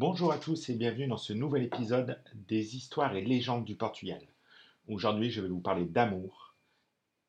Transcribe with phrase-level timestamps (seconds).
[0.00, 4.22] Bonjour à tous et bienvenue dans ce nouvel épisode des histoires et légendes du Portugal.
[4.86, 6.54] Aujourd'hui, je vais vous parler d'amour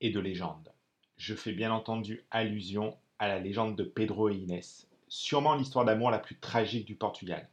[0.01, 0.71] et de légende.
[1.17, 6.11] Je fais bien entendu allusion à la légende de Pedro et Inès, sûrement l'histoire d'amour
[6.11, 7.49] la plus tragique du Portugal.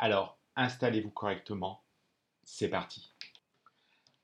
[0.00, 1.84] Alors, installez-vous correctement,
[2.42, 3.12] c'est parti.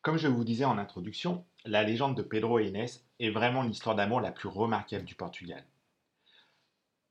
[0.03, 3.95] Comme je vous disais en introduction, la légende de Pedro et Inès est vraiment l'histoire
[3.95, 5.63] d'amour la plus remarquable du Portugal.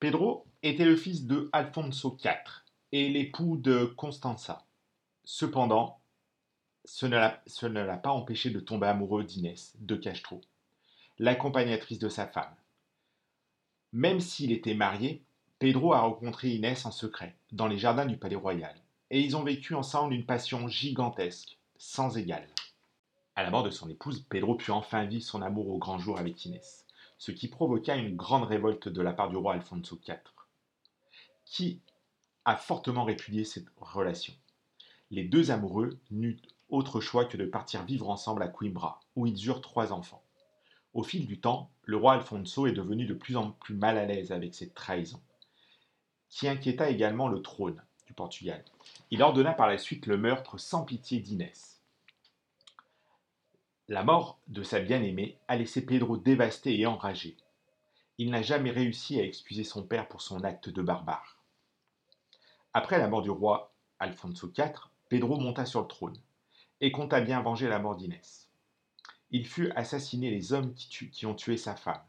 [0.01, 4.65] Pedro était le fils de Alfonso IV et l'époux de Constanza.
[5.23, 5.99] Cependant,
[6.85, 10.41] ce ne l'a pas empêché de tomber amoureux d'Inès de Castro,
[11.17, 12.55] l'accompagnatrice de sa femme.
[13.91, 15.23] Même s'il était marié,
[15.57, 18.75] Pedro a rencontré Inès en secret, dans les jardins du palais royal,
[19.09, 22.47] et ils ont vécu ensemble une passion gigantesque, sans égale.
[23.35, 26.19] À la mort de son épouse, Pedro put enfin vivre son amour au grand jour
[26.19, 26.85] avec Inès
[27.17, 30.19] ce qui provoqua une grande révolte de la part du roi Alfonso IV,
[31.45, 31.81] qui
[32.45, 34.33] a fortement répudié cette relation.
[35.11, 36.35] Les deux amoureux n'eurent
[36.69, 40.23] autre choix que de partir vivre ensemble à Coimbra, où ils eurent trois enfants.
[40.93, 44.05] Au fil du temps, le roi Alfonso est devenu de plus en plus mal à
[44.05, 45.21] l'aise avec cette trahison,
[46.29, 48.63] qui inquiéta également le trône du Portugal.
[49.11, 51.81] Il ordonna par la suite le meurtre sans pitié d'Inès.
[53.87, 57.37] La mort de sa bien-aimée a laissé Pedro dévasté et enragé.
[58.17, 61.34] Il n'a jamais réussi à excuser son père pour son acte de barbare.
[62.77, 66.17] Après la mort du roi Alfonso IV, Pedro monta sur le trône
[66.81, 68.51] et compta bien venger la mort d'Inès.
[69.31, 72.03] Il fut assassiner les hommes qui, ont tué sa femme.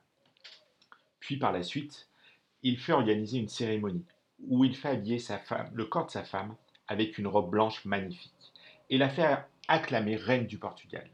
[1.20, 2.09] Puis par la suite,
[2.64, 4.05] il fait organiser une cérémonie
[4.41, 5.22] où il fait habiller
[5.72, 6.56] le corps de sa femme
[6.88, 8.53] avec une robe blanche magnifique
[8.91, 9.38] et la fait
[9.69, 11.09] acclamer reine du Portugal.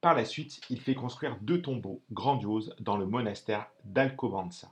[0.00, 4.70] Par la suite, il fait construire deux tombeaux grandioses dans le monastère d'Alcobenza.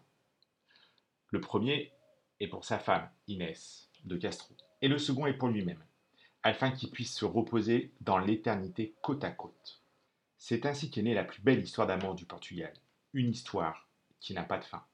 [1.30, 1.92] Le premier
[2.40, 5.82] est pour sa femme, Inès de Castro, et le second est pour lui-même,
[6.42, 9.82] afin qu'il puisse se reposer dans l'éternité côte à côte.
[10.36, 12.74] C'est ainsi qu'est née la plus belle histoire d'amour du Portugal,
[13.14, 13.88] une histoire
[14.20, 14.84] qui n'a pas de fin.